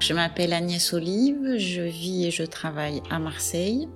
Je 0.00 0.14
m'appelle 0.14 0.54
Agnès 0.54 0.94
Olive, 0.94 1.58
je 1.58 1.82
vis 1.82 2.24
et 2.24 2.30
je 2.30 2.42
travaille 2.42 3.02
à 3.10 3.18
Marseille. 3.18 3.86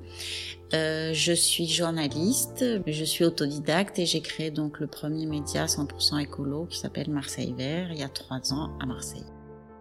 Euh, 0.74 1.14
je 1.14 1.32
suis 1.32 1.66
journaliste, 1.66 2.62
je 2.86 3.04
suis 3.04 3.24
autodidacte 3.24 3.98
et 3.98 4.04
j'ai 4.04 4.20
créé 4.20 4.50
donc 4.50 4.80
le 4.80 4.86
premier 4.86 5.24
média 5.24 5.64
100% 5.64 6.20
écolo 6.20 6.66
qui 6.66 6.78
s'appelle 6.78 7.10
Marseille 7.10 7.54
Vert 7.56 7.90
il 7.90 7.98
y 7.98 8.02
a 8.02 8.08
trois 8.08 8.52
ans 8.52 8.76
à 8.80 8.86
Marseille. 8.86 9.24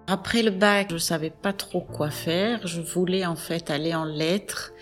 Après 0.05 0.43
le 0.43 0.51
bac, 0.51 0.87
je 0.91 0.97
savais 0.97 1.29
pas 1.29 1.53
trop 1.53 1.79
quoi 1.79 2.09
faire. 2.09 2.67
Je 2.67 2.81
voulais 2.81 3.25
en 3.25 3.37
fait 3.37 3.71
aller 3.71 3.95
en 3.95 4.03
lettres. 4.03 4.73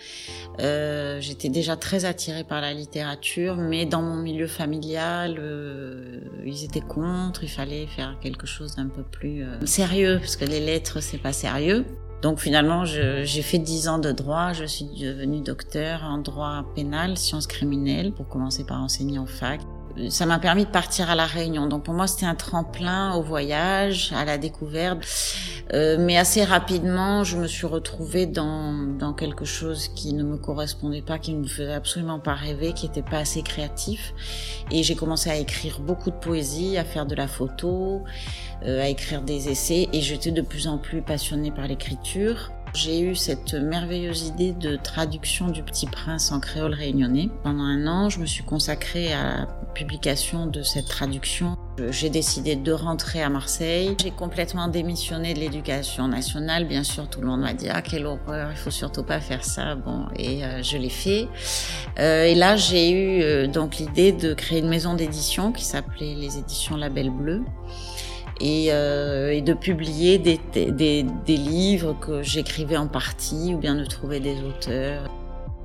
Euh, 0.58 1.20
J'étais 1.20 1.48
déjà 1.48 1.76
très 1.76 2.04
attirée 2.04 2.42
par 2.42 2.60
la 2.60 2.74
littérature, 2.74 3.56
mais 3.56 3.86
dans 3.86 4.02
mon 4.02 4.16
milieu 4.16 4.48
familial, 4.48 5.36
euh, 5.38 6.20
ils 6.44 6.64
étaient 6.64 6.80
contre. 6.80 7.44
Il 7.44 7.50
fallait 7.50 7.86
faire 7.86 8.18
quelque 8.20 8.46
chose 8.46 8.74
d'un 8.74 8.88
peu 8.88 9.04
plus 9.04 9.44
euh, 9.44 9.64
sérieux, 9.64 10.18
parce 10.18 10.34
que 10.34 10.44
les 10.44 10.60
lettres 10.60 11.00
c'est 11.00 11.18
pas 11.18 11.32
sérieux. 11.32 11.84
Donc 12.20 12.38
finalement, 12.38 12.84
j'ai 12.84 13.42
fait 13.42 13.58
dix 13.58 13.88
ans 13.88 13.98
de 13.98 14.12
droit. 14.12 14.52
Je 14.52 14.64
suis 14.64 14.84
devenue 14.84 15.40
docteur 15.40 16.04
en 16.04 16.18
droit 16.18 16.64
pénal, 16.74 17.16
sciences 17.16 17.48
criminelles, 17.48 18.12
pour 18.12 18.28
commencer 18.28 18.64
par 18.64 18.80
enseigner 18.80 19.18
en 19.18 19.26
fac 19.26 19.60
ça 20.08 20.26
m'a 20.26 20.38
permis 20.38 20.64
de 20.64 20.70
partir 20.70 21.10
à 21.10 21.14
la 21.14 21.26
Réunion. 21.26 21.66
Donc 21.66 21.84
pour 21.84 21.94
moi, 21.94 22.06
c'était 22.06 22.26
un 22.26 22.34
tremplin 22.34 23.14
au 23.14 23.22
voyage, 23.22 24.12
à 24.16 24.24
la 24.24 24.38
découverte. 24.38 25.06
Euh, 25.72 25.96
mais 25.98 26.16
assez 26.18 26.44
rapidement, 26.44 27.24
je 27.24 27.36
me 27.36 27.46
suis 27.46 27.66
retrouvée 27.66 28.26
dans, 28.26 28.72
dans 28.98 29.12
quelque 29.12 29.44
chose 29.44 29.88
qui 29.88 30.12
ne 30.12 30.22
me 30.22 30.36
correspondait 30.36 31.02
pas, 31.02 31.18
qui 31.18 31.34
ne 31.34 31.40
me 31.40 31.46
faisait 31.46 31.72
absolument 31.72 32.18
pas 32.18 32.34
rêver, 32.34 32.72
qui 32.72 32.86
n'était 32.86 33.02
pas 33.02 33.18
assez 33.18 33.42
créatif. 33.42 34.14
Et 34.70 34.82
j'ai 34.82 34.94
commencé 34.94 35.30
à 35.30 35.36
écrire 35.36 35.80
beaucoup 35.80 36.10
de 36.10 36.16
poésie, 36.16 36.76
à 36.76 36.84
faire 36.84 37.06
de 37.06 37.14
la 37.14 37.28
photo, 37.28 38.02
euh, 38.64 38.82
à 38.82 38.88
écrire 38.88 39.22
des 39.22 39.48
essais. 39.48 39.88
Et 39.92 40.00
j'étais 40.00 40.30
de 40.30 40.42
plus 40.42 40.66
en 40.66 40.78
plus 40.78 41.02
passionnée 41.02 41.50
par 41.50 41.66
l'écriture. 41.66 42.50
J'ai 42.74 43.00
eu 43.00 43.14
cette 43.14 43.52
merveilleuse 43.52 44.28
idée 44.28 44.52
de 44.52 44.76
traduction 44.76 45.48
du 45.48 45.62
Petit 45.62 45.86
Prince 45.86 46.32
en 46.32 46.40
créole 46.40 46.72
réunionnais. 46.72 47.28
Pendant 47.42 47.64
un 47.64 47.86
an, 47.86 48.08
je 48.08 48.18
me 48.18 48.24
suis 48.24 48.44
consacrée 48.44 49.12
à 49.12 49.22
la 49.22 49.46
publication 49.74 50.46
de 50.46 50.62
cette 50.62 50.86
traduction. 50.86 51.58
J'ai 51.90 52.08
décidé 52.08 52.56
de 52.56 52.72
rentrer 52.72 53.22
à 53.22 53.28
Marseille. 53.28 53.94
J'ai 54.02 54.10
complètement 54.10 54.68
démissionné 54.68 55.34
de 55.34 55.40
l'éducation 55.40 56.08
nationale. 56.08 56.66
Bien 56.66 56.82
sûr, 56.82 57.10
tout 57.10 57.20
le 57.20 57.26
monde 57.26 57.42
m'a 57.42 57.52
dit 57.52 57.68
ah 57.70 57.82
quelle 57.82 58.06
horreur, 58.06 58.48
il 58.50 58.56
faut 58.56 58.70
surtout 58.70 59.02
pas 59.02 59.20
faire 59.20 59.44
ça. 59.44 59.74
Bon, 59.74 60.06
et 60.16 60.42
euh, 60.42 60.62
je 60.62 60.78
l'ai 60.78 60.88
fait. 60.88 61.28
Euh, 61.98 62.24
et 62.24 62.34
là, 62.34 62.56
j'ai 62.56 62.90
eu 62.90 63.22
euh, 63.22 63.46
donc 63.48 63.76
l'idée 63.76 64.12
de 64.12 64.32
créer 64.32 64.60
une 64.60 64.68
maison 64.68 64.94
d'édition 64.94 65.52
qui 65.52 65.64
s'appelait 65.64 66.14
les 66.14 66.38
éditions 66.38 66.76
Label 66.78 67.10
Bleu 67.10 67.42
et, 68.42 68.72
euh, 68.72 69.32
et 69.32 69.40
de 69.40 69.54
publier 69.54 70.18
des, 70.18 71.06
livres 71.28 71.96
que 71.98 72.22
j'écrivais 72.22 72.76
en 72.76 72.88
partie 72.88 73.54
ou 73.54 73.58
bien 73.58 73.76
de 73.76 73.84
trouver 73.84 74.20
des 74.20 74.36
auteurs. 74.42 75.08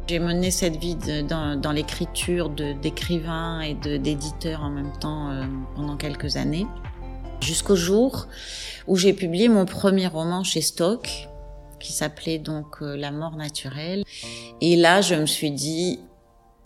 J'ai 0.08 0.20
mené 0.20 0.52
cette 0.52 0.78
vie 0.78 0.96
dans, 0.96 1.72
l'écriture 1.74 2.50
d'écrivain 2.50 3.60
et 3.62 3.74
d'éditeur 3.74 4.64
en 4.64 4.70
même 4.70 4.94
temps 5.02 5.32
euh, 5.32 5.44
pendant 5.76 5.98
quelques 5.98 6.38
années, 6.38 6.66
jusqu'au 7.42 7.76
jour 7.76 8.28
où 8.88 8.96
j'ai 8.96 9.12
publié 9.12 9.50
mon 9.50 9.66
premier 9.66 10.08
roman 10.08 10.44
chez 10.44 10.62
Stock, 10.62 11.28
qui 11.80 11.92
s'appelait 11.92 12.40
donc 12.40 12.82
euh, 12.82 12.96
La 12.96 13.12
mort 13.12 13.36
naturelle. 13.36 14.04
Et 14.62 14.78
là, 14.78 15.02
je 15.02 15.16
me 15.16 15.26
suis 15.26 15.52
dit, 15.52 16.00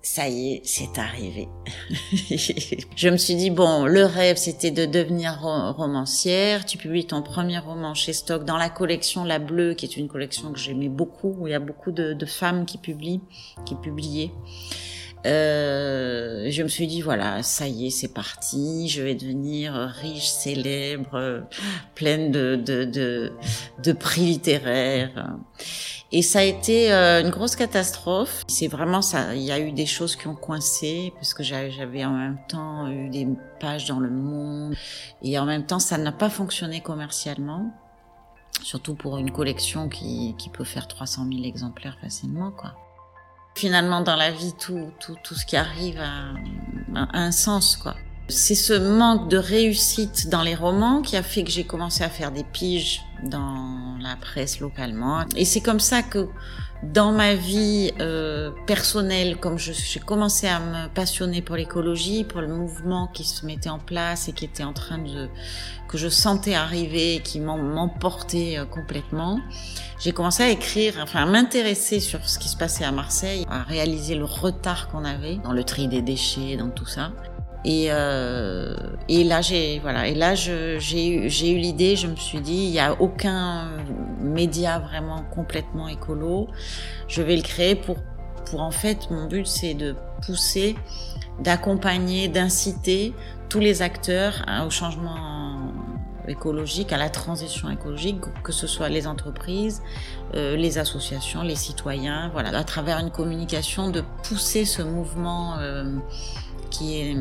ça 0.04 0.28
y 0.28 0.54
est, 0.54 0.62
c'est 0.66 0.98
arrivé. 0.98 1.48
je 2.96 3.10
me 3.10 3.18
suis 3.18 3.36
dit, 3.36 3.52
bon, 3.52 3.86
le 3.86 4.04
rêve, 4.04 4.36
c'était 4.36 4.72
de 4.72 4.86
devenir 4.86 5.40
romancière. 5.42 6.66
Tu 6.66 6.78
publies 6.78 7.06
ton 7.06 7.22
premier 7.22 7.60
roman 7.60 7.94
chez 7.94 8.14
Stock 8.14 8.44
dans 8.44 8.58
la 8.58 8.70
collection 8.70 9.24
La 9.24 9.38
Bleue, 9.38 9.76
qui 9.76 9.86
est 9.86 9.98
une 9.98 10.08
collection 10.08 10.52
que 10.52 10.60
j'aimais 10.60 10.90
beaucoup, 10.90 11.36
où 11.40 11.48
il 11.48 11.52
y 11.52 11.54
a 11.54 11.60
beaucoup 11.60 11.92
de, 11.92 12.26
femmes 12.26 12.66
qui 12.66 12.78
publient, 12.78 13.22
qui 13.66 13.76
publiaient. 13.76 14.32
Euh, 15.28 16.48
je 16.50 16.64
me 16.64 16.68
suis 16.68 16.88
dit 16.88 17.02
voilà, 17.02 17.44
ça 17.44 17.68
y 17.68 17.88
est, 17.88 17.90
c'est 17.92 18.12
parti. 18.12 18.90
Je 18.90 19.04
vais 19.04 19.14
devenir 19.14 19.74
riche, 19.74 20.30
célèbre, 20.30 21.44
pleine 21.94 22.32
de 22.32 22.56
de, 22.56 22.86
de, 22.86 23.32
de 23.84 23.92
prix 23.94 24.22
littéraires. 24.22 25.36
Et 26.14 26.22
ça 26.22 26.40
a 26.40 26.44
été 26.44 26.92
euh, 26.92 27.22
une 27.22 27.30
grosse 27.30 27.56
catastrophe. 27.56 28.44
C'est 28.48 28.68
vraiment 28.68 29.02
ça. 29.02 29.34
Il 29.34 29.44
y 29.44 29.52
a 29.52 29.60
eu 29.60 29.72
des 29.72 29.86
choses 29.86 30.18
qui 30.18 30.28
ont 30.28 30.36
coincé 30.36 31.14
parce 31.16 31.34
que 31.34 31.42
j'avais 31.42 32.04
en 32.04 32.12
même 32.12 32.38
temps 32.50 32.88
eu 32.90 33.10
des 33.10 33.28
pages 33.60 33.86
dans 33.86 34.00
le 34.00 34.10
monde 34.10 34.76
et 35.22 35.40
en 35.40 35.46
même 35.46 35.66
temps 35.66 35.80
ça 35.80 35.98
n'a 35.98 36.12
pas 36.12 36.30
fonctionné 36.30 36.82
commercialement. 36.82 37.72
Surtout 38.62 38.94
pour 38.94 39.18
une 39.18 39.32
collection 39.32 39.88
qui, 39.88 40.36
qui 40.38 40.50
peut 40.50 40.66
faire 40.66 40.88
300 40.88 41.26
000 41.32 41.46
exemplaires 41.46 41.98
facilement, 42.02 42.52
quoi. 42.52 42.76
Finalement, 43.56 44.02
dans 44.02 44.16
la 44.16 44.32
vie, 44.32 44.54
tout, 44.60 44.92
tout, 45.00 45.16
tout 45.24 45.36
ce 45.36 45.46
qui 45.46 45.58
arrive 45.58 46.00
a, 46.00 46.34
a 46.96 47.18
un 47.18 47.32
sens, 47.32 47.76
quoi. 47.76 47.96
C'est 48.28 48.56
ce 48.56 48.74
manque 48.74 49.30
de 49.30 49.38
réussite 49.38 50.30
dans 50.30 50.42
les 50.42 50.56
romans 50.56 51.02
qui 51.02 51.18
a 51.18 51.24
fait 51.24 51.44
que 51.44 51.52
j'ai 51.52 51.66
commencé 51.66 52.04
à 52.04 52.10
faire 52.10 52.32
des 52.32 52.44
piges 52.44 53.02
dans 53.24 53.98
la 54.02 54.16
presse 54.16 54.60
localement. 54.60 55.26
Et 55.36 55.46
c'est 55.46 55.62
comme 55.62 55.80
ça 55.80 56.02
que 56.02 56.28
dans 56.84 57.12
ma 57.12 57.36
vie 57.36 57.92
euh, 58.00 58.52
personnelle, 58.66 59.38
comme 59.38 59.60
j'ai 59.60 60.00
commencé 60.00 60.48
à 60.48 60.60
me 60.60 60.88
passionner 60.88 61.42
pour 61.42 61.56
l'écologie, 61.56 62.24
pour 62.24 62.42
le 62.42 62.48
mouvement 62.48 63.08
qui 63.08 63.24
se 63.24 63.46
mettait 63.46 63.70
en 63.70 63.78
place 63.78 64.28
et 64.30 64.34
qui 64.34 64.46
était 64.46 64.64
en 64.64 64.74
train 64.74 64.98
de 64.98 65.30
que 65.88 65.98
je 65.98 66.08
sentais 66.08 66.56
arriver, 66.56 67.22
qui 67.24 67.40
m'emportait 67.40 68.58
euh, 68.58 68.66
complètement, 68.66 69.40
j'ai 70.00 70.12
commencé 70.14 70.42
à 70.42 70.50
écrire, 70.50 70.96
enfin 71.04 71.24
à 71.24 71.26
m'intéresser 71.26 72.00
sur 72.00 72.28
ce 72.28 72.40
qui 72.40 72.50
se 72.50 72.58
passait 72.58 72.86
à 72.86 72.92
Marseille, 72.92 73.46
à 73.50 73.62
réaliser 73.64 74.16
le 74.16 74.26
retard 74.26 74.88
qu'on 74.90 75.06
avait 75.06 75.36
dans 75.36 75.52
le 75.52 75.64
tri 75.64 75.88
des 75.88 76.02
déchets, 76.02 76.56
dans 76.58 76.70
tout 76.70 76.88
ça. 76.88 77.12
Et, 77.64 77.88
euh, 77.90 78.76
et 79.08 79.24
là, 79.24 79.42
j'ai 79.42 79.80
voilà. 79.80 80.08
Et 80.08 80.16
là, 80.16 80.36
j'ai 80.36 80.78
eu, 80.78 81.58
l'idée. 81.58 81.96
Je 81.96 82.08
me 82.08 82.16
suis 82.16 82.42
dit, 82.42 82.66
il 82.66 82.72
n'y 82.72 82.80
a 82.80 83.00
aucun 83.00 83.70
média 84.20 84.80
vraiment 84.80 85.24
complètement 85.34 85.88
écolo. 85.88 86.48
Je 87.08 87.22
vais 87.22 87.36
le 87.36 87.44
créer 87.44 87.76
pour, 87.76 87.98
pour 88.46 88.62
en 88.62 88.72
fait, 88.72 89.10
mon 89.12 89.28
but, 89.28 89.46
c'est 89.46 89.74
de 89.74 89.96
pousser, 90.26 90.76
d'accompagner, 91.40 92.28
d'inciter 92.28 93.14
tous 93.50 93.60
les 93.60 93.82
acteurs 93.82 94.46
au 94.66 94.70
changement 94.70 95.72
écologique, 96.28 96.94
à 96.94 96.98
la 96.98 97.10
transition 97.10 97.70
écologique, 97.70 98.22
que 98.44 98.52
ce 98.52 98.68
soit 98.68 98.90
les 98.90 99.08
entreprises, 99.08 99.82
euh, 100.36 100.56
les 100.56 100.78
associations, 100.78 101.42
les 101.42 101.56
citoyens, 101.56 102.30
voilà, 102.32 102.58
à 102.58 102.64
travers 102.64 103.00
une 103.00 103.12
communication, 103.12 103.90
de 103.90 104.04
pousser 104.24 104.66
ce 104.66 104.82
mouvement. 104.82 105.58
Euh, 105.60 105.98
qui 106.72 106.98
est, 107.00 107.16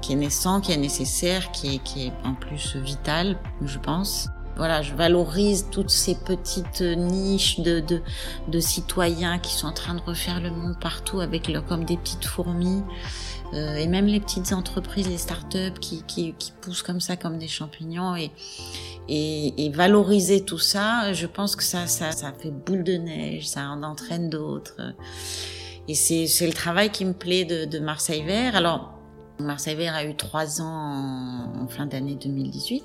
qui 0.00 0.12
est 0.12 0.16
naissant, 0.16 0.60
qui 0.60 0.72
est 0.72 0.76
nécessaire, 0.76 1.50
qui 1.50 1.74
est, 1.74 1.78
qui 1.78 2.06
est 2.06 2.12
en 2.24 2.34
plus 2.34 2.76
vital, 2.76 3.36
je 3.64 3.78
pense. 3.78 4.28
Voilà, 4.56 4.82
je 4.82 4.94
valorise 4.94 5.66
toutes 5.70 5.90
ces 5.90 6.14
petites 6.14 6.82
niches 6.82 7.60
de, 7.60 7.80
de, 7.80 8.02
de 8.48 8.60
citoyens 8.60 9.38
qui 9.38 9.54
sont 9.54 9.68
en 9.68 9.72
train 9.72 9.94
de 9.94 10.02
refaire 10.02 10.40
le 10.40 10.50
monde 10.50 10.76
partout 10.78 11.20
avec 11.20 11.48
leur, 11.48 11.64
comme 11.64 11.84
des 11.84 11.96
petites 11.96 12.26
fourmis. 12.26 12.82
Euh, 13.52 13.76
et 13.76 13.88
même 13.88 14.06
les 14.06 14.20
petites 14.20 14.52
entreprises, 14.52 15.08
les 15.08 15.18
startups 15.18 15.78
qui, 15.80 16.02
qui, 16.04 16.34
qui 16.38 16.52
poussent 16.60 16.82
comme 16.82 17.00
ça, 17.00 17.16
comme 17.16 17.38
des 17.38 17.48
champignons. 17.48 18.14
Et, 18.14 18.30
et, 19.08 19.64
et, 19.64 19.70
valoriser 19.70 20.44
tout 20.44 20.58
ça, 20.58 21.12
je 21.12 21.26
pense 21.26 21.56
que 21.56 21.64
ça, 21.64 21.86
ça, 21.86 22.12
ça 22.12 22.32
fait 22.32 22.52
boule 22.52 22.84
de 22.84 22.92
neige, 22.92 23.48
ça 23.48 23.62
en 23.62 23.82
entraîne 23.82 24.30
d'autres. 24.30 24.76
Et 25.90 25.94
c'est 25.94 26.46
le 26.46 26.52
travail 26.52 26.90
qui 26.90 27.04
me 27.04 27.12
plaît 27.12 27.44
de, 27.44 27.78
Marseille 27.80 28.22
Vert. 28.22 28.54
Alors, 28.54 28.94
Marseille 29.40 29.74
Vert 29.74 29.92
a 29.92 30.04
eu 30.04 30.14
trois 30.14 30.60
ans 30.60 31.50
en, 31.60 31.66
fin 31.66 31.84
d'année 31.86 32.14
2018. 32.14 32.84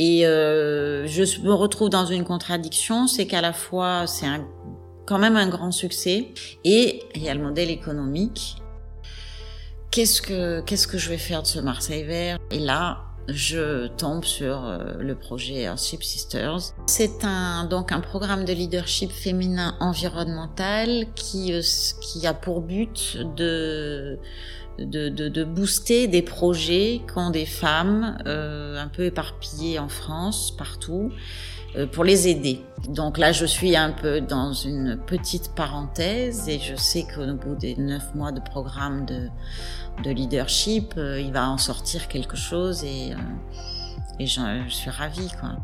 Et 0.00 0.26
euh, 0.26 1.06
je 1.06 1.40
me 1.42 1.52
retrouve 1.52 1.88
dans 1.88 2.06
une 2.06 2.24
contradiction, 2.24 3.06
c'est 3.06 3.28
qu'à 3.28 3.40
la 3.40 3.52
fois 3.52 4.08
c'est 4.08 4.26
quand 5.06 5.18
même 5.18 5.36
un 5.36 5.48
grand 5.48 5.70
succès 5.70 6.32
et 6.64 7.04
il 7.14 7.22
y 7.22 7.28
a 7.28 7.34
le 7.34 7.42
modèle 7.42 7.70
économique. 7.70 8.56
Qu'est-ce 9.92 10.20
que 10.20 10.62
qu'est-ce 10.62 10.88
que 10.88 10.98
je 10.98 11.10
vais 11.10 11.18
faire 11.18 11.42
de 11.42 11.46
ce 11.46 11.60
Marseille 11.60 12.02
Vert? 12.02 12.38
Et 12.50 12.58
là, 12.58 13.04
je 13.28 13.86
tombe 13.88 14.24
sur 14.24 14.64
euh, 14.64 14.94
le 14.98 15.14
projet 15.14 15.62
Earthship 15.62 16.02
Sisters. 16.02 16.74
C'est 16.86 17.24
un, 17.24 17.64
donc 17.64 17.92
un 17.92 18.00
programme 18.00 18.44
de 18.44 18.52
leadership 18.52 19.10
féminin 19.10 19.76
environnemental 19.80 21.06
qui, 21.14 21.52
euh, 21.52 21.62
qui 22.00 22.26
a 22.26 22.34
pour 22.34 22.60
but 22.60 23.18
de, 23.36 24.18
de, 24.78 25.08
de, 25.08 25.28
de 25.28 25.44
booster 25.44 26.08
des 26.08 26.22
projets 26.22 27.02
qu'ont 27.12 27.30
des 27.30 27.46
femmes 27.46 28.18
euh, 28.26 28.78
un 28.78 28.88
peu 28.88 29.04
éparpillées 29.04 29.78
en 29.78 29.88
France, 29.88 30.54
partout, 30.56 31.12
pour 31.92 32.04
les 32.04 32.28
aider. 32.28 32.60
Donc 32.88 33.18
là, 33.18 33.32
je 33.32 33.44
suis 33.44 33.76
un 33.76 33.92
peu 33.92 34.20
dans 34.20 34.52
une 34.52 34.98
petite 35.06 35.54
parenthèse 35.54 36.48
et 36.48 36.58
je 36.58 36.74
sais 36.74 37.04
qu'au 37.04 37.34
bout 37.34 37.54
des 37.54 37.76
neuf 37.76 38.14
mois 38.14 38.32
de 38.32 38.40
programme 38.40 39.04
de, 39.04 39.28
de 40.02 40.10
leadership, 40.10 40.94
euh, 40.96 41.20
il 41.20 41.32
va 41.32 41.48
en 41.48 41.58
sortir 41.58 42.08
quelque 42.08 42.36
chose 42.36 42.84
et, 42.84 43.12
euh, 43.12 43.16
et 44.18 44.26
je, 44.26 44.40
je, 44.66 44.74
suis 44.74 44.90
ravie. 44.90 45.30
Quoi. 45.40 45.56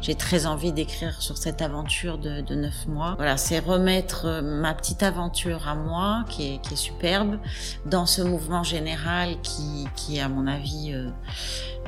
J'ai 0.00 0.14
très 0.14 0.46
envie 0.46 0.72
d'écrire 0.72 1.20
sur 1.20 1.36
cette 1.36 1.62
aventure 1.62 2.18
de, 2.18 2.40
de 2.40 2.54
neuf 2.54 2.86
mois. 2.86 3.14
Voilà, 3.16 3.36
c'est 3.36 3.58
remettre 3.58 4.26
euh, 4.26 4.42
ma 4.42 4.74
petite 4.74 5.02
aventure 5.02 5.68
à 5.68 5.74
moi, 5.74 6.24
qui 6.28 6.54
est, 6.54 6.62
qui 6.62 6.74
est 6.74 6.76
superbe, 6.76 7.38
dans 7.86 8.06
ce 8.06 8.22
mouvement 8.22 8.62
général 8.62 9.40
qui, 9.42 9.88
qui 9.96 10.16
est 10.16 10.20
à 10.20 10.28
mon 10.28 10.46
avis 10.46 10.92
euh, 10.92 11.10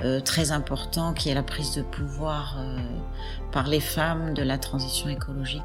euh, 0.04 0.20
très 0.20 0.50
important, 0.50 1.12
qui 1.12 1.28
est 1.28 1.34
la 1.34 1.42
prise 1.42 1.74
de 1.74 1.82
pouvoir 1.82 2.56
euh, 2.58 2.78
par 3.52 3.68
les 3.68 3.80
femmes 3.80 4.34
de 4.34 4.42
la 4.42 4.58
transition 4.58 5.08
écologique. 5.08 5.62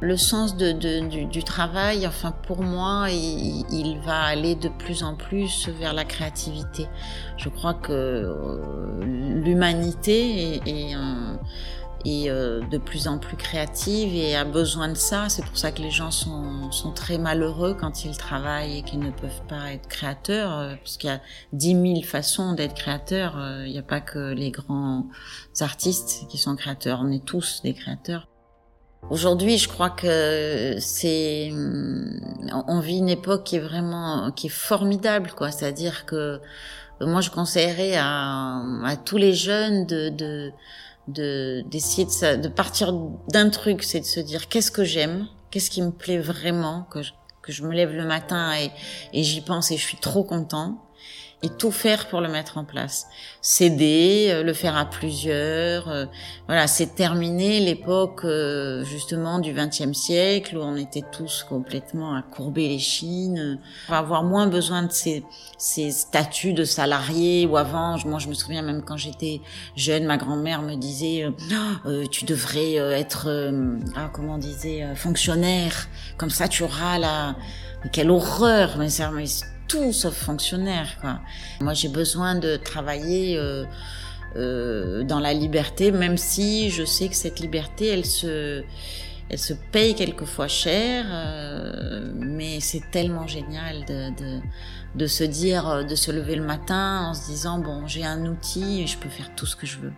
Le 0.00 0.16
sens 0.16 0.56
de, 0.56 0.72
de, 0.72 1.08
du, 1.08 1.24
du, 1.24 1.42
travail, 1.44 2.06
enfin 2.06 2.32
pour 2.46 2.62
moi, 2.62 3.06
il, 3.10 3.64
il, 3.70 3.98
va 4.00 4.22
aller 4.22 4.54
de 4.54 4.68
plus 4.68 5.02
en 5.02 5.14
plus 5.14 5.68
vers 5.68 5.94
la 5.94 6.04
créativité. 6.04 6.88
Je 7.36 7.48
crois 7.48 7.74
que 7.74 7.92
euh, 7.92 9.00
l'humanité 9.02 10.56
est, 10.56 10.68
est, 10.68 10.96
est 12.04 12.28
euh, 12.28 12.60
de 12.70 12.76
plus 12.76 13.08
en 13.08 13.18
plus 13.18 13.36
créative 13.36 14.14
et 14.14 14.34
a 14.36 14.44
besoin 14.44 14.88
de 14.88 14.96
ça. 14.96 15.28
C'est 15.28 15.44
pour 15.44 15.56
ça 15.56 15.70
que 15.70 15.80
les 15.80 15.92
gens 15.92 16.10
sont, 16.10 16.70
sont 16.72 16.92
très 16.92 17.16
malheureux 17.16 17.74
quand 17.74 18.04
ils 18.04 18.16
travaillent 18.16 18.78
et 18.78 18.82
qu'ils 18.82 19.00
ne 19.00 19.10
peuvent 19.10 19.42
pas 19.48 19.72
être 19.72 19.88
créateurs, 19.88 20.58
euh, 20.58 20.74
parce 20.76 20.96
qu'il 20.96 21.08
y 21.08 21.12
a 21.12 21.20
dix 21.52 21.74
mille 21.74 22.04
façons 22.04 22.52
d'être 22.52 22.74
créateur. 22.74 23.38
Il 23.64 23.72
n'y 23.72 23.78
a 23.78 23.82
pas 23.82 24.00
que 24.00 24.32
les 24.32 24.50
grands 24.50 25.06
artistes 25.60 26.26
qui 26.28 26.36
sont 26.36 26.56
créateurs. 26.56 27.00
On 27.02 27.10
est 27.10 27.24
tous 27.24 27.62
des 27.62 27.74
créateurs. 27.74 28.28
Aujourd'hui, 29.10 29.58
je 29.58 29.68
crois 29.68 29.90
que 29.90 30.76
c'est, 30.78 31.52
on 32.68 32.80
vit 32.80 32.98
une 32.98 33.10
époque 33.10 33.44
qui 33.44 33.56
est 33.56 33.60
vraiment, 33.60 34.30
qui 34.32 34.46
est 34.46 34.50
formidable, 34.50 35.32
quoi. 35.36 35.50
C'est-à-dire 35.50 36.06
que 36.06 36.40
moi, 37.00 37.20
je 37.20 37.30
conseillerais 37.30 37.96
à, 37.96 38.62
tous 39.04 39.18
les 39.18 39.34
jeunes 39.34 39.84
de, 39.86 40.08
de, 40.08 40.52
de 41.08 41.62
d'essayer 41.68 42.06
de, 42.06 42.36
de 42.40 42.48
partir 42.48 42.92
d'un 43.28 43.50
truc, 43.50 43.82
c'est 43.82 44.00
de 44.00 44.06
se 44.06 44.20
dire 44.20 44.48
qu'est-ce 44.48 44.70
que 44.70 44.84
j'aime, 44.84 45.28
qu'est-ce 45.50 45.70
qui 45.70 45.82
me 45.82 45.90
plaît 45.90 46.18
vraiment, 46.18 46.86
que 46.90 47.02
je, 47.02 47.12
que 47.42 47.52
je 47.52 47.62
me 47.62 47.72
lève 47.74 47.92
le 47.92 48.06
matin 48.06 48.54
et, 48.56 48.70
et 49.12 49.22
j'y 49.22 49.42
pense 49.42 49.70
et 49.70 49.76
je 49.76 49.82
suis 49.82 49.98
trop 49.98 50.24
content 50.24 50.83
et 51.44 51.50
tout 51.50 51.70
faire 51.70 52.08
pour 52.08 52.22
le 52.22 52.28
mettre 52.28 52.56
en 52.56 52.64
place. 52.64 53.06
Céder, 53.42 54.28
euh, 54.30 54.42
le 54.42 54.54
faire 54.54 54.78
à 54.78 54.86
plusieurs. 54.86 55.90
Euh, 55.90 56.06
voilà, 56.46 56.66
c'est 56.66 56.94
terminé 56.94 57.60
l'époque 57.60 58.22
euh, 58.24 58.82
justement 58.82 59.38
du 59.40 59.52
XXe 59.52 59.92
siècle 59.92 60.56
où 60.56 60.62
on 60.62 60.76
était 60.76 61.04
tous 61.12 61.44
complètement 61.46 62.14
à 62.14 62.22
courber 62.22 62.66
les 62.66 62.78
chines. 62.78 63.60
On 63.88 63.92
va 63.92 63.98
avoir 63.98 64.22
moins 64.22 64.46
besoin 64.46 64.84
de 64.84 64.90
ces, 64.90 65.22
ces 65.58 65.90
statuts 65.90 66.54
de 66.54 66.64
salariés 66.64 67.46
ou 67.46 67.58
avant. 67.58 67.98
Moi, 68.06 68.18
je 68.20 68.28
me 68.28 68.34
souviens 68.34 68.62
même 68.62 68.82
quand 68.82 68.96
j'étais 68.96 69.42
jeune, 69.76 70.06
ma 70.06 70.16
grand-mère 70.16 70.62
me 70.62 70.76
disait 70.76 71.26
oh, 71.26 72.06
tu 72.10 72.24
devrais 72.24 72.76
être, 72.98 73.28
ah, 73.96 74.08
comment 74.14 74.36
on 74.36 74.38
disait, 74.38 74.94
fonctionnaire. 74.94 75.88
Comme 76.16 76.30
ça, 76.30 76.48
tu 76.48 76.62
auras 76.62 76.98
la. 76.98 77.36
Quelle 77.92 78.10
horreur 78.10 78.76
Mais 78.78 78.88
ça, 78.88 79.10
tout 79.68 79.92
sauf 79.92 80.14
fonctionnaire. 80.14 80.98
Quoi. 81.00 81.20
Moi, 81.60 81.74
j'ai 81.74 81.88
besoin 81.88 82.34
de 82.34 82.56
travailler 82.56 83.36
euh, 83.38 83.64
euh, 84.36 85.02
dans 85.04 85.20
la 85.20 85.32
liberté, 85.32 85.92
même 85.92 86.16
si 86.16 86.70
je 86.70 86.84
sais 86.84 87.08
que 87.08 87.16
cette 87.16 87.40
liberté, 87.40 87.88
elle 87.88 88.06
se, 88.06 88.62
elle 89.28 89.38
se 89.38 89.54
paye 89.72 89.94
quelquefois 89.94 90.48
cher, 90.48 91.06
euh, 91.08 92.12
mais 92.14 92.60
c'est 92.60 92.90
tellement 92.90 93.26
génial 93.26 93.84
de, 93.86 94.10
de, 94.10 94.40
de 94.94 95.06
se 95.06 95.24
dire, 95.24 95.84
de 95.84 95.94
se 95.94 96.10
lever 96.10 96.36
le 96.36 96.44
matin 96.44 97.06
en 97.08 97.14
se 97.14 97.26
disant 97.26 97.58
bon, 97.58 97.86
j'ai 97.86 98.04
un 98.04 98.26
outil 98.26 98.82
et 98.82 98.86
je 98.86 98.98
peux 98.98 99.08
faire 99.08 99.34
tout 99.34 99.46
ce 99.46 99.56
que 99.56 99.66
je 99.66 99.78
veux. 99.78 99.92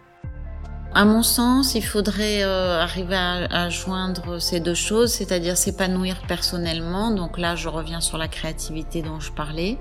À 0.97 1.05
mon 1.05 1.23
sens, 1.23 1.75
il 1.75 1.85
faudrait 1.85 2.43
euh, 2.43 2.81
arriver 2.81 3.17
à, 3.17 3.45
à, 3.51 3.69
joindre 3.69 4.39
ces 4.41 4.61
deux 4.61 4.73
choses, 4.73 5.13
c'est-à-dire 5.13 5.59
s'épanouir 5.59 6.23
personnellement. 6.27 7.11
Donc 7.11 7.37
là, 7.37 7.55
je 7.55 7.69
reviens 7.69 8.01
sur 8.01 8.17
la 8.17 8.29
créativité 8.29 9.03
dont 9.03 9.21
je 9.21 9.31
parlais. 9.31 9.77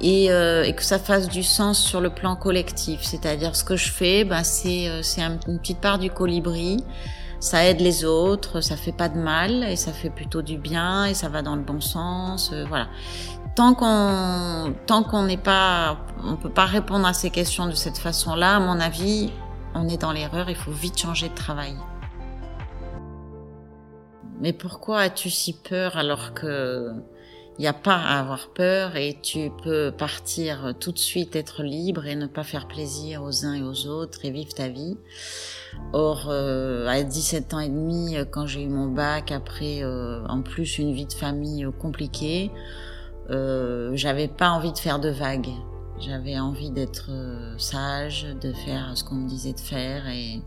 Et, 0.00 0.32
euh, 0.32 0.64
et, 0.64 0.74
que 0.74 0.82
ça 0.82 0.98
fasse 0.98 1.28
du 1.28 1.44
sens 1.44 1.78
sur 1.78 2.00
le 2.00 2.10
plan 2.10 2.34
collectif. 2.34 3.02
C'est-à-dire 3.04 3.54
ce 3.54 3.62
que 3.62 3.76
je 3.76 3.92
fais, 3.92 4.24
bah, 4.24 4.42
c'est 4.42 4.88
euh, 4.88 5.02
une 5.46 5.60
petite 5.60 5.80
part 5.80 6.00
du 6.00 6.10
colibri. 6.10 6.82
Ça 7.38 7.64
aide 7.64 7.80
les 7.80 8.04
autres, 8.04 8.60
ça 8.60 8.76
fait 8.76 8.90
pas 8.90 9.08
de 9.08 9.18
mal 9.18 9.62
et 9.62 9.76
ça 9.76 9.92
fait 9.92 10.10
plutôt 10.10 10.42
du 10.42 10.58
bien 10.58 11.04
et 11.04 11.14
ça 11.14 11.28
va 11.28 11.42
dans 11.42 11.54
le 11.54 11.62
bon 11.62 11.80
sens. 11.80 12.50
Euh, 12.52 12.64
voilà. 12.68 12.88
Tant 13.54 13.74
qu'on 13.74 14.74
tant 14.86 15.04
qu'on 15.04 15.22
n'est 15.22 15.36
pas, 15.36 15.98
on 16.24 16.34
peut 16.34 16.50
pas 16.50 16.66
répondre 16.66 17.06
à 17.06 17.12
ces 17.12 17.30
questions 17.30 17.66
de 17.66 17.76
cette 17.76 17.98
façon-là. 17.98 18.56
À 18.56 18.58
mon 18.58 18.80
avis, 18.80 19.30
on 19.74 19.88
est 19.88 19.98
dans 19.98 20.12
l'erreur, 20.12 20.50
il 20.50 20.56
faut 20.56 20.72
vite 20.72 20.98
changer 20.98 21.28
de 21.28 21.34
travail. 21.34 21.74
Mais 24.40 24.52
pourquoi 24.52 25.00
as-tu 25.00 25.30
si 25.30 25.52
peur 25.52 25.96
alors 25.96 26.32
que 26.34 26.92
il 27.58 27.62
n'y 27.62 27.66
a 27.66 27.72
pas 27.72 27.96
à 27.96 28.20
avoir 28.20 28.50
peur 28.50 28.94
et 28.94 29.18
tu 29.20 29.50
peux 29.64 29.90
partir 29.90 30.74
tout 30.78 30.92
de 30.92 30.98
suite, 30.98 31.34
être 31.34 31.64
libre 31.64 32.06
et 32.06 32.14
ne 32.14 32.28
pas 32.28 32.44
faire 32.44 32.68
plaisir 32.68 33.24
aux 33.24 33.44
uns 33.44 33.54
et 33.54 33.62
aux 33.62 33.88
autres 33.88 34.24
et 34.24 34.30
vivre 34.30 34.54
ta 34.54 34.68
vie? 34.68 34.96
Or, 35.92 36.28
euh, 36.28 36.86
à 36.86 37.02
17 37.02 37.54
ans 37.54 37.58
et 37.58 37.68
demi, 37.68 38.16
quand 38.30 38.46
j'ai 38.46 38.62
eu 38.62 38.68
mon 38.68 38.86
bac, 38.86 39.32
après 39.32 39.82
euh, 39.82 40.24
en 40.28 40.42
plus 40.42 40.78
une 40.78 40.92
vie 40.92 41.06
de 41.06 41.12
famille 41.12 41.66
compliquée, 41.80 42.52
euh, 43.30 43.90
j'avais 43.94 44.28
pas 44.28 44.50
envie 44.50 44.72
de 44.72 44.78
faire 44.78 45.00
de 45.00 45.10
vagues. 45.10 45.50
J'avais 46.00 46.38
envie 46.38 46.70
d'être 46.70 47.10
euh, 47.10 47.56
sage, 47.58 48.26
de 48.40 48.52
faire 48.52 48.92
ce 48.94 49.04
qu'on 49.04 49.16
me 49.16 49.28
disait 49.28 49.52
de 49.52 49.60
faire 49.60 50.08
et 50.08 50.40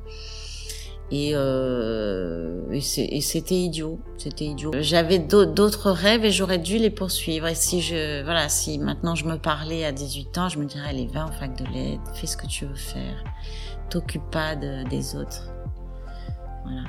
et, 1.12 1.32
euh, 1.34 2.62
et 2.72 2.80
c'était 3.20 3.56
idiot, 3.56 4.00
c'était 4.18 4.46
idiot. 4.46 4.72
J'avais 4.80 5.20
d'autres 5.20 5.92
rêves 5.92 6.24
et 6.24 6.32
j'aurais 6.32 6.58
dû 6.58 6.78
les 6.78 6.90
poursuivre. 6.90 7.48
Et 7.48 7.56
si 7.56 7.82
je, 7.82 8.24
voilà, 8.24 8.48
si 8.48 8.80
maintenant 8.80 9.14
je 9.14 9.26
me 9.26 9.36
parlais 9.38 9.84
à 9.84 9.92
18 9.92 10.38
ans, 10.38 10.48
je 10.48 10.58
me 10.58 10.64
dirais, 10.66 10.88
allez, 10.88 11.08
va 11.08 11.26
en 11.26 11.32
fac 11.32 11.58
de 11.58 11.66
lettres, 11.66 12.16
fais 12.16 12.28
ce 12.28 12.38
que 12.38 12.48
tu 12.48 12.66
veux 12.66 12.76
faire, 12.76 13.26
t'occupe 13.90 14.30
pas 14.32 14.56
de, 14.56 14.88
des 14.88 15.18
autres. 15.18 15.50
Voilà. 16.64 16.84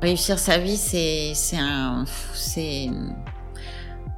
Réussir 0.00 0.38
sa 0.38 0.56
vie, 0.56 0.78
c'est, 0.78 1.32
c'est 1.34 1.58
un, 1.58 2.06
c'est, 2.32 2.88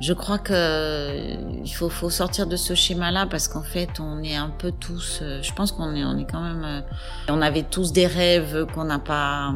je 0.00 0.12
crois 0.12 0.38
que 0.38 1.37
il 1.64 1.70
faut, 1.70 1.88
faut 1.88 2.11
sortir 2.11 2.46
de 2.46 2.56
ce 2.56 2.75
schéma-là 2.75 3.26
parce 3.26 3.49
qu'en 3.49 3.62
fait, 3.62 4.00
on 4.00 4.23
est 4.23 4.37
un 4.37 4.50
peu 4.50 4.73
tous. 4.73 5.20
Euh, 5.23 5.41
je 5.43 5.52
pense 5.52 5.73
qu'on 5.73 5.94
est, 5.94 6.05
on 6.05 6.19
est 6.19 6.31
quand 6.31 6.43
même. 6.43 6.64
Euh, 6.64 6.81
on 7.29 7.41
avait 7.41 7.62
tous 7.62 7.93
des 7.93 8.06
rêves 8.06 8.67
qu'on 8.75 8.85
n'a 8.85 8.99
pas 8.99 9.55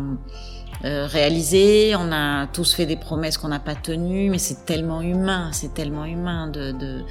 euh, 0.85 1.07
réalisés. 1.07 1.95
On 1.97 2.13
a 2.13 2.47
tous 2.47 2.73
fait 2.73 2.87
des 2.87 2.97
promesses 2.97 3.37
qu'on 3.37 3.49
n'a 3.49 3.59
pas 3.59 3.75
tenues. 3.75 4.31
Mais 4.31 4.39
c'est 4.39 4.65
tellement 4.65 5.03
humain. 5.03 5.51
C'est 5.53 5.75
tellement 5.75 6.05
humain 6.05 6.49
de. 6.49 6.73
de 6.73 7.05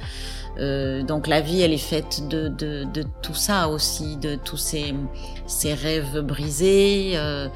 euh, 0.58 1.02
donc 1.02 1.26
la 1.26 1.40
vie, 1.40 1.60
elle 1.60 1.72
est 1.72 1.78
faite 1.78 2.26
de, 2.28 2.48
de, 2.48 2.84
de, 2.92 3.04
tout 3.22 3.34
ça 3.34 3.68
aussi, 3.68 4.16
de 4.16 4.34
tous 4.34 4.56
ces, 4.56 4.94
ces 5.46 5.72
rêves 5.74 6.20
brisés. 6.20 7.12
Euh, 7.14 7.48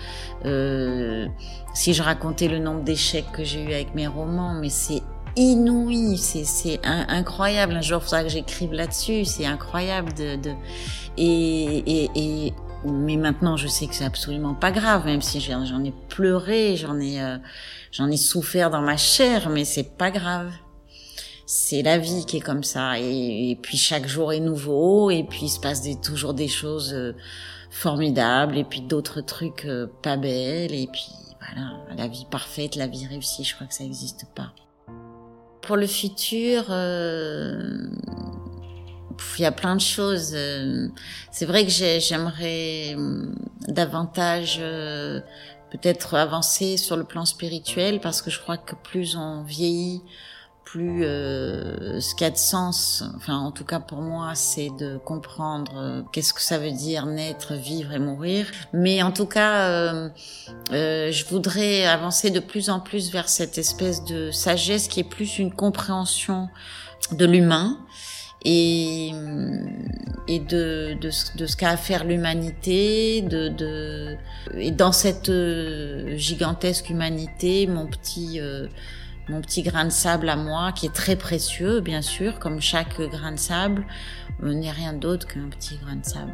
euh, 0.44 1.26
si 1.74 1.94
je 1.94 2.02
racontais 2.02 2.48
le 2.48 2.58
nombre 2.58 2.82
d'échecs 2.82 3.30
que 3.32 3.42
j'ai 3.42 3.62
eu 3.62 3.72
avec 3.72 3.94
mes 3.94 4.06
romans, 4.06 4.54
mais 4.54 4.68
c'est 4.68 5.02
inouï, 5.36 6.16
c'est 6.16 6.44
c'est 6.44 6.80
incroyable. 6.84 7.74
Un 7.74 7.80
jour, 7.80 8.00
il 8.02 8.04
faudra 8.04 8.22
que 8.22 8.28
j'écrive 8.28 8.72
là-dessus. 8.72 9.24
C'est 9.24 9.46
incroyable 9.46 10.12
de, 10.14 10.36
de 10.36 10.50
et, 11.16 11.82
et, 11.86 12.10
et 12.14 12.54
mais 12.84 13.16
maintenant, 13.16 13.56
je 13.56 13.68
sais 13.68 13.86
que 13.86 13.94
c'est 13.94 14.04
absolument 14.04 14.54
pas 14.54 14.72
grave, 14.72 15.04
même 15.04 15.22
si 15.22 15.40
j'en 15.40 15.84
ai 15.84 15.92
pleuré, 16.08 16.76
j'en 16.76 16.98
ai 16.98 17.20
euh, 17.22 17.38
j'en 17.92 18.10
ai 18.10 18.16
souffert 18.16 18.70
dans 18.70 18.82
ma 18.82 18.96
chair, 18.96 19.48
mais 19.50 19.64
c'est 19.64 19.96
pas 19.96 20.10
grave. 20.10 20.52
C'est 21.46 21.82
la 21.82 21.98
vie 21.98 22.24
qui 22.26 22.38
est 22.38 22.40
comme 22.40 22.64
ça, 22.64 22.98
et, 22.98 23.50
et, 23.50 23.56
puis 23.56 23.76
chaque 23.76 24.06
jour 24.06 24.32
est 24.32 24.40
nouveau, 24.40 25.10
et 25.10 25.22
puis 25.24 25.42
il 25.42 25.48
se 25.48 25.60
passe 25.60 25.82
des, 25.82 26.00
toujours 26.00 26.34
des 26.34 26.48
choses 26.48 26.94
euh, 26.94 27.14
formidables, 27.70 28.56
et 28.56 28.64
puis 28.64 28.80
d'autres 28.80 29.20
trucs 29.20 29.66
euh, 29.66 29.86
pas 30.02 30.16
belles, 30.16 30.74
et 30.74 30.88
puis 30.90 31.08
voilà, 31.40 31.72
la 31.96 32.08
vie 32.08 32.26
parfaite, 32.30 32.76
la 32.76 32.86
vie 32.86 33.06
réussie, 33.06 33.44
je 33.44 33.54
crois 33.54 33.66
que 33.66 33.74
ça 33.74 33.84
n'existe 33.84 34.26
pas. 34.34 34.52
Pour 35.62 35.76
le 35.76 35.86
futur, 35.86 36.64
euh, 36.70 37.86
il 39.38 39.42
y 39.42 39.44
a 39.44 39.52
plein 39.52 39.76
de 39.76 39.80
choses. 39.80 40.32
Euh, 40.34 40.88
c'est 41.30 41.46
vrai 41.46 41.64
que 41.64 41.70
j'aimerais 41.70 42.96
euh, 42.96 43.26
davantage 43.68 44.58
peut-être 45.70 46.14
avancer 46.14 46.76
sur 46.76 46.96
le 46.96 47.04
plan 47.04 47.24
spirituel 47.24 48.00
parce 48.00 48.22
que 48.22 48.30
je 48.30 48.40
crois 48.40 48.56
que 48.56 48.74
plus 48.74 49.16
on 49.16 49.44
vieillit, 49.44 50.02
plus 50.72 51.04
euh, 51.04 52.00
ce 52.00 52.14
qui 52.14 52.24
a 52.24 52.30
de 52.30 52.36
sens, 52.38 53.04
enfin 53.16 53.36
en 53.36 53.50
tout 53.50 53.64
cas 53.64 53.78
pour 53.78 54.00
moi, 54.00 54.30
c'est 54.34 54.70
de 54.70 54.96
comprendre 54.96 55.72
euh, 55.76 56.02
qu'est-ce 56.12 56.32
que 56.32 56.40
ça 56.40 56.58
veut 56.58 56.70
dire 56.72 57.04
naître, 57.04 57.52
vivre 57.52 57.92
et 57.92 57.98
mourir. 57.98 58.46
Mais 58.72 59.02
en 59.02 59.12
tout 59.12 59.26
cas, 59.26 59.68
euh, 59.68 60.08
euh, 60.72 61.12
je 61.12 61.26
voudrais 61.26 61.84
avancer 61.84 62.30
de 62.30 62.40
plus 62.40 62.70
en 62.70 62.80
plus 62.80 63.12
vers 63.12 63.28
cette 63.28 63.58
espèce 63.58 64.02
de 64.04 64.30
sagesse 64.30 64.88
qui 64.88 65.00
est 65.00 65.04
plus 65.04 65.38
une 65.38 65.52
compréhension 65.52 66.48
de 67.10 67.26
l'humain 67.26 67.78
et, 68.42 69.12
et 70.26 70.38
de, 70.38 70.96
de, 70.98 71.10
de 71.36 71.46
ce 71.46 71.56
qu'a 71.56 71.68
à 71.68 71.76
faire 71.76 72.04
l'humanité, 72.04 73.20
de, 73.20 73.48
de, 73.48 74.16
et 74.56 74.70
dans 74.70 74.92
cette 74.92 75.28
euh, 75.28 76.16
gigantesque 76.16 76.88
humanité, 76.88 77.66
mon 77.66 77.86
petit, 77.86 78.40
euh, 78.40 78.68
mon 79.28 79.40
petit 79.40 79.62
grain 79.62 79.84
de 79.84 79.90
sable 79.90 80.28
à 80.28 80.36
moi, 80.36 80.72
qui 80.72 80.86
est 80.86 80.94
très 80.94 81.16
précieux, 81.16 81.80
bien 81.80 82.02
sûr, 82.02 82.38
comme 82.38 82.60
chaque 82.60 83.00
grain 83.00 83.32
de 83.32 83.38
sable, 83.38 83.86
n'est 84.40 84.70
rien 84.70 84.92
d'autre 84.92 85.26
qu'un 85.26 85.48
petit 85.48 85.76
grain 85.76 85.96
de 85.96 86.04
sable. 86.04 86.32